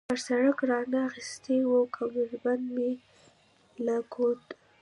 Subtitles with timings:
[0.09, 2.91] پر سړک را نه اخیستې وه، کمربند مې
[3.85, 4.43] له کوټ.